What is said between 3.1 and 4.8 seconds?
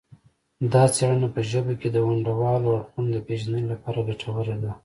د پیژندنې لپاره ګټوره ده